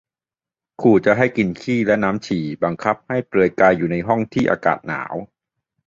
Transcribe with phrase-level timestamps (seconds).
[0.81, 5.13] ขู่จะให้ 'กินขี้' และ 'น้ำฉี่' บังคับให้เปลือยกายอยู่ในห้องที่มีอากาศหนาว